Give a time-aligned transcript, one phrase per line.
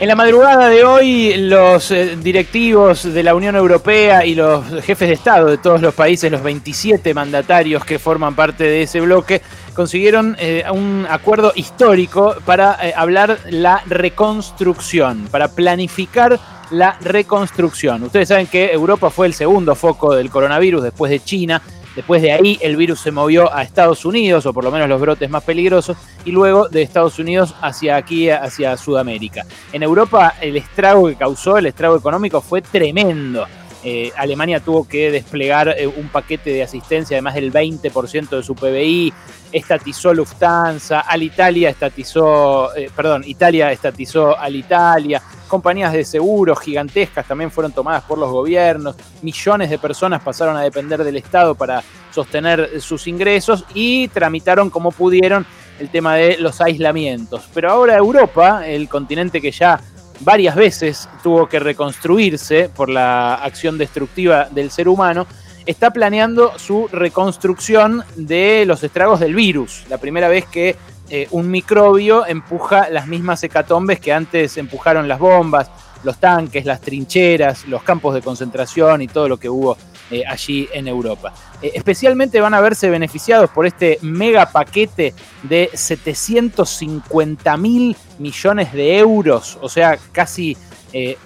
[0.00, 5.08] En la madrugada de hoy, los eh, directivos de la Unión Europea y los jefes
[5.08, 9.42] de Estado de todos los países, los 27 mandatarios que forman parte de ese bloque,
[9.74, 16.38] consiguieron eh, un acuerdo histórico para eh, hablar la reconstrucción, para planificar
[16.70, 18.04] la reconstrucción.
[18.04, 21.60] Ustedes saben que Europa fue el segundo foco del coronavirus después de China
[21.98, 25.00] Después de ahí el virus se movió a Estados Unidos, o por lo menos los
[25.00, 29.44] brotes más peligrosos, y luego de Estados Unidos hacia aquí, hacia Sudamérica.
[29.72, 33.48] En Europa el estrago que causó, el estrago económico fue tremendo.
[33.82, 38.42] Eh, Alemania tuvo que desplegar eh, un paquete de asistencia de más del 20% de
[38.44, 39.12] su PBI,
[39.50, 47.72] estatizó Lufthansa, Alitalia estatizó, eh, perdón, Italia estatizó Alitalia, compañías de seguros gigantescas también fueron
[47.72, 53.06] tomadas por los gobiernos, millones de personas pasaron a depender del Estado para sostener sus
[53.06, 55.46] ingresos y tramitaron como pudieron
[55.78, 57.48] el tema de los aislamientos.
[57.54, 59.80] Pero ahora Europa, el continente que ya
[60.20, 65.26] varias veces tuvo que reconstruirse por la acción destructiva del ser humano,
[65.66, 69.84] está planeando su reconstrucción de los estragos del virus.
[69.88, 70.76] La primera vez que
[71.10, 75.70] eh, un microbio empuja las mismas hecatombes que antes empujaron las bombas,
[76.04, 79.76] los tanques, las trincheras, los campos de concentración y todo lo que hubo
[80.10, 81.32] eh, allí en Europa.
[81.62, 88.98] Eh, especialmente van a verse beneficiados por este mega paquete de 750 mil millones de
[88.98, 90.56] euros, o sea, casi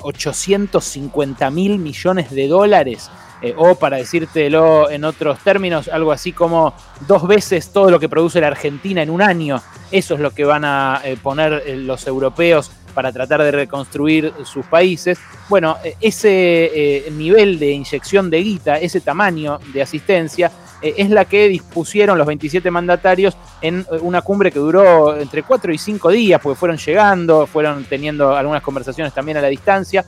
[0.00, 3.08] 850 mil millones de dólares
[3.43, 6.75] eh, o para decírtelo en otros términos, algo así como
[7.09, 9.61] dos veces todo lo que produce la Argentina en un año.
[9.91, 14.33] Eso es lo que van a eh, poner eh, los europeos para tratar de reconstruir
[14.45, 15.19] sus países.
[15.49, 22.19] Bueno, ese nivel de inyección de guita, ese tamaño de asistencia, es la que dispusieron
[22.19, 26.77] los 27 mandatarios en una cumbre que duró entre 4 y 5 días, porque fueron
[26.77, 30.05] llegando, fueron teniendo algunas conversaciones también a la distancia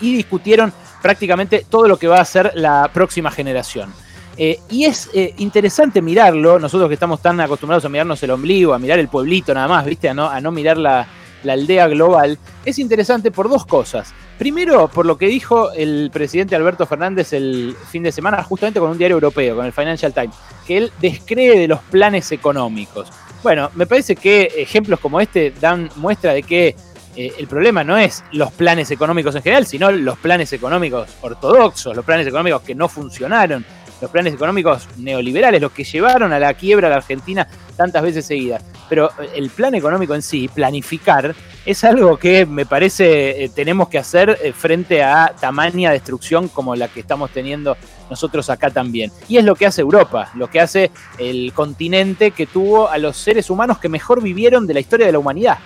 [0.00, 0.72] y discutieron
[1.04, 3.92] prácticamente todo lo que va a ser la próxima generación.
[4.38, 8.72] Eh, y es eh, interesante mirarlo, nosotros que estamos tan acostumbrados a mirarnos el ombligo,
[8.72, 10.08] a mirar el pueblito nada más, ¿viste?
[10.08, 11.06] A no, a no mirar la,
[11.46, 14.14] aldea global, es interesante por dos cosas.
[14.38, 18.88] Primero, por lo que dijo el presidente Alberto Fernández el fin de semana, justamente con
[18.88, 20.34] un diario europeo, con el Financial Times,
[20.66, 23.10] que él descree de los planes económicos.
[23.42, 26.74] Bueno, me parece que ejemplos como este dan muestra de que
[27.16, 31.94] eh, el problema no es los planes económicos en general, sino los planes económicos ortodoxos,
[31.94, 33.64] los planes económicos que no funcionaron,
[34.00, 38.26] los planes económicos neoliberales, los que llevaron a la quiebra a la Argentina tantas veces
[38.26, 38.64] seguidas.
[38.88, 43.88] Pero eh, el plan económico en sí, planificar, es algo que me parece eh, tenemos
[43.88, 47.76] que hacer frente a tamaña destrucción como la que estamos teniendo
[48.10, 49.12] nosotros acá también.
[49.28, 53.16] Y es lo que hace Europa, lo que hace el continente que tuvo a los
[53.16, 55.58] seres humanos que mejor vivieron de la historia de la humanidad.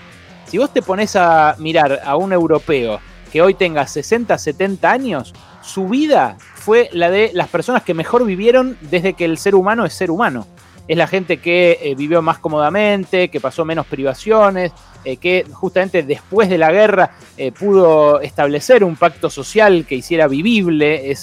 [0.48, 3.00] Si vos te pones a mirar a un europeo
[3.30, 8.24] que hoy tenga 60, 70 años, su vida fue la de las personas que mejor
[8.24, 10.46] vivieron desde que el ser humano es ser humano.
[10.88, 14.72] Es la gente que eh, vivió más cómodamente, que pasó menos privaciones,
[15.04, 20.26] eh, que justamente después de la guerra eh, pudo establecer un pacto social que hiciera
[20.28, 21.14] vivible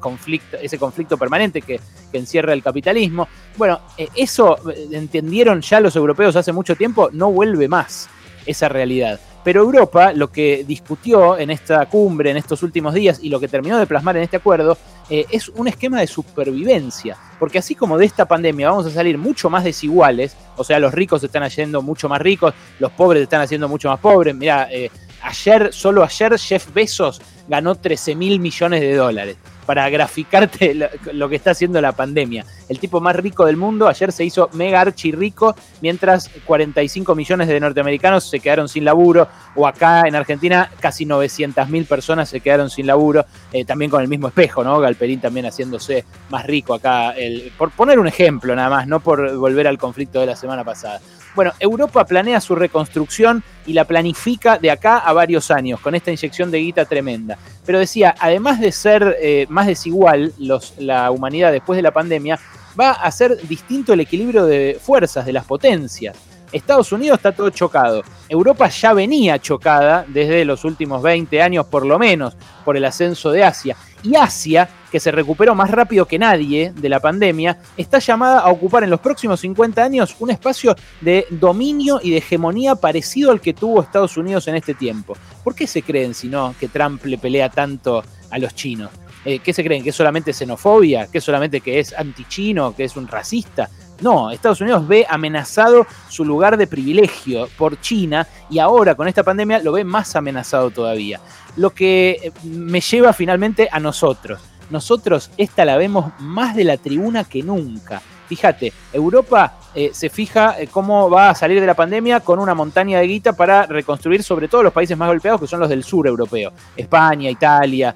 [0.00, 1.78] conflicto, ese conflicto permanente que,
[2.12, 3.28] encierra el capitalismo.
[3.56, 3.82] Bueno,
[4.16, 4.58] eso
[4.90, 8.08] entendieron ya los europeos hace mucho tiempo, no vuelve más
[8.50, 9.20] esa realidad.
[9.42, 13.48] Pero Europa lo que discutió en esta cumbre, en estos últimos días, y lo que
[13.48, 14.76] terminó de plasmar en este acuerdo,
[15.08, 17.16] eh, es un esquema de supervivencia.
[17.38, 20.92] Porque así como de esta pandemia vamos a salir mucho más desiguales, o sea, los
[20.92, 24.34] ricos se están haciendo mucho más ricos, los pobres se están haciendo mucho más pobres.
[24.34, 24.90] Mira, eh,
[25.22, 29.36] ayer, solo ayer, Jeff Bezos ganó 13 mil millones de dólares
[29.70, 30.74] para graficarte
[31.12, 32.44] lo, que está haciendo la pandemia.
[32.68, 37.46] El tipo más rico del mundo ayer se hizo mega archi rico, mientras 45 millones
[37.46, 42.40] de norteamericanos se quedaron sin laburo, o acá en Argentina casi 900 mil personas se
[42.40, 44.80] quedaron sin laburo, eh, también con el mismo espejo, ¿no?
[44.80, 47.14] Galperín también haciéndose más rico acá,
[47.56, 51.00] por poner un ejemplo nada más, no por volver al conflicto de la semana pasada.
[51.34, 56.10] Bueno, Europa planea su reconstrucción y la planifica de acá a varios años, con esta
[56.10, 57.38] inyección de guita tremenda.
[57.64, 60.32] Pero decía, además de ser eh, más desigual
[60.78, 62.38] la humanidad después de la pandemia,
[62.78, 66.16] va a ser distinto el equilibrio de fuerzas de las potencias.
[66.52, 68.02] Estados Unidos está todo chocado.
[68.28, 73.30] Europa ya venía chocada desde los últimos 20 años por lo menos por el ascenso
[73.30, 73.76] de Asia.
[74.02, 78.50] Y Asia, que se recuperó más rápido que nadie de la pandemia, está llamada a
[78.50, 83.40] ocupar en los próximos 50 años un espacio de dominio y de hegemonía parecido al
[83.40, 85.16] que tuvo Estados Unidos en este tiempo.
[85.44, 88.90] ¿Por qué se creen, si no, que Trump le pelea tanto a los chinos?
[89.24, 89.82] Eh, ¿Qué se creen?
[89.82, 91.06] ¿Que es solamente xenofobia?
[91.06, 92.74] ¿Que es solamente que es antichino?
[92.74, 93.68] ¿Que es un racista?
[94.00, 99.22] No, Estados Unidos ve amenazado su lugar de privilegio por China y ahora con esta
[99.22, 101.20] pandemia lo ve más amenazado todavía.
[101.56, 104.40] Lo que eh, me lleva finalmente a nosotros.
[104.70, 108.00] Nosotros esta la vemos más de la tribuna que nunca.
[108.28, 112.54] Fíjate, Europa eh, se fija eh, cómo va a salir de la pandemia con una
[112.54, 115.82] montaña de guita para reconstruir sobre todo los países más golpeados, que son los del
[115.82, 116.52] sur europeo.
[116.76, 117.94] España, Italia,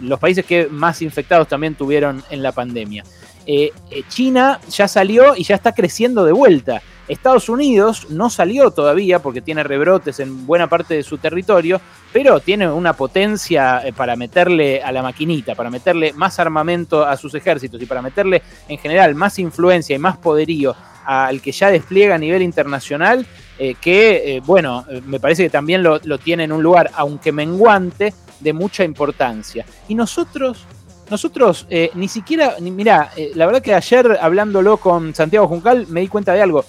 [0.00, 3.04] los países que más infectados también tuvieron en la pandemia.
[3.46, 6.82] Eh, eh, China ya salió y ya está creciendo de vuelta.
[7.10, 11.80] Estados Unidos no salió todavía porque tiene rebrotes en buena parte de su territorio,
[12.12, 17.16] pero tiene una potencia eh, para meterle a la maquinita, para meterle más armamento a
[17.16, 20.74] sus ejércitos y para meterle en general más influencia y más poderío
[21.04, 23.26] al que ya despliega a nivel internacional,
[23.80, 28.84] que, bueno, me parece que también lo, tiene en un lugar, aunque menguante, de mucha
[28.84, 29.64] importancia.
[29.88, 30.66] Y nosotros
[31.10, 35.86] nosotros eh, ni siquiera, ni, mirá, eh, la verdad que ayer hablándolo con Santiago Juncal
[35.88, 36.64] me di cuenta de algo.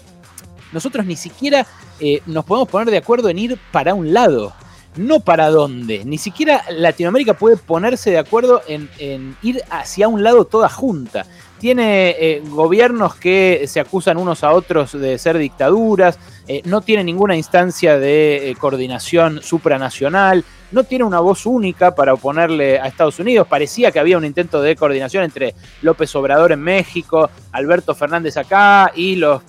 [0.71, 1.65] Nosotros ni siquiera
[2.00, 4.53] eh, nos podemos poner de acuerdo en ir para un lado,
[4.95, 6.03] no para dónde.
[6.06, 11.25] Ni siquiera Latinoamérica puede ponerse de acuerdo en, en ir hacia un lado toda junta
[11.62, 16.18] tiene eh, gobiernos que se acusan unos a otros de ser dictaduras,
[16.48, 22.16] eh, no tiene ninguna instancia de eh, coordinación supranacional, no tiene una voz única para
[22.16, 23.46] oponerle a Estados Unidos.
[23.48, 25.54] Parecía que había un intento de coordinación entre
[25.84, 29.44] López Obrador en México, Alberto Fernández acá y los,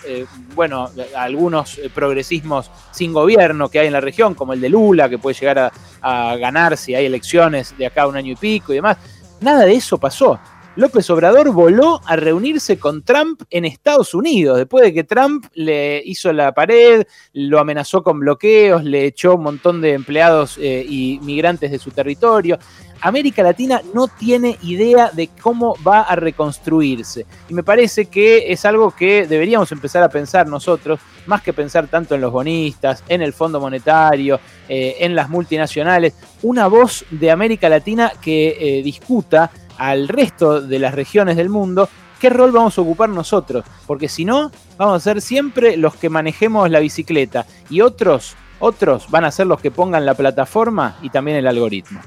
[0.55, 5.19] bueno, algunos progresismos sin gobierno que hay en la región, como el de Lula, que
[5.19, 5.73] puede llegar a,
[6.03, 8.99] a ganar si hay elecciones de acá a un año y pico y demás.
[9.41, 10.39] Nada de eso pasó.
[10.75, 16.03] López Obrador voló a reunirse con Trump en Estados Unidos, después de que Trump le
[16.03, 21.21] hizo la pared, lo amenazó con bloqueos, le echó un montón de empleados eh, y
[21.25, 22.59] migrantes de su territorio.
[23.03, 27.27] América Latina no tiene idea de cómo va a reconstruirse.
[27.51, 31.89] Y me parece que es algo que deberíamos empezar a pensar nosotros, más que pensar
[31.89, 37.31] tanto en los bonistas, en el Fondo Monetario, eh, en las multinacionales, una voz de
[37.31, 41.89] América Latina que eh, discuta al resto de las regiones del mundo,
[42.21, 43.65] ¿qué rol vamos a ocupar nosotros?
[43.87, 49.11] Porque si no, vamos a ser siempre los que manejemos la bicicleta y otros, otros
[49.11, 52.01] van a ser los que pongan la plataforma y también el algoritmo.